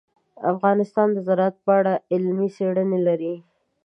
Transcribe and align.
افغانستان 0.53 1.07
د 1.13 1.17
زراعت 1.27 1.55
په 1.65 1.71
اړه 1.79 1.93
علمي 2.11 2.49
څېړنې 2.55 2.99
لري. 3.07 3.35